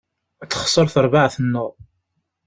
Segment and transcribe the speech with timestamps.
[0.51, 1.69] Texser terbaεt-nneɣ.